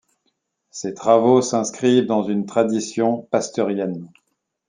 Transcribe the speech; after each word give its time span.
Ses 0.71 0.95
travaux 0.95 1.43
s’inscrivent 1.43 2.07
dans 2.07 2.23
une 2.23 2.47
tradition 2.47 3.27
pasteurienne. 3.29 4.09